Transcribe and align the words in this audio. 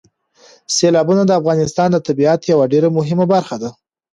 سیلابونه 0.75 1.23
د 1.25 1.31
افغانستان 1.39 1.89
د 1.91 1.97
طبیعت 2.07 2.41
یوه 2.51 2.65
ډېره 2.73 2.89
مهمه 2.97 3.25
برخه 3.33 3.55
ده. 3.61 3.69